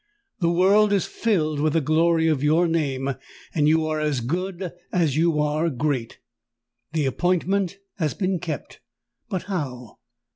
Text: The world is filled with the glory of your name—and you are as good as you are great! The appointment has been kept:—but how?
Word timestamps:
The 0.39 0.49
world 0.49 0.91
is 0.91 1.05
filled 1.05 1.59
with 1.59 1.73
the 1.73 1.79
glory 1.79 2.27
of 2.27 2.41
your 2.43 2.67
name—and 2.67 3.67
you 3.67 3.85
are 3.85 3.99
as 3.99 4.19
good 4.21 4.73
as 4.91 5.15
you 5.15 5.39
are 5.39 5.69
great! 5.69 6.17
The 6.93 7.05
appointment 7.05 7.77
has 7.99 8.15
been 8.15 8.39
kept:—but 8.39 9.43
how? 9.43 9.99